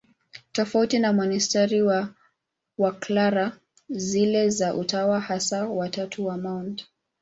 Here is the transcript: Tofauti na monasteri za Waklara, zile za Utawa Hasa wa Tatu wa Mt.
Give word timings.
Tofauti 0.51 0.99
na 0.99 1.13
monasteri 1.13 1.81
za 1.81 2.09
Waklara, 2.77 3.57
zile 3.89 4.49
za 4.49 4.75
Utawa 4.75 5.19
Hasa 5.19 5.65
wa 5.65 5.89
Tatu 5.89 6.25
wa 6.25 6.37
Mt. 6.37 6.85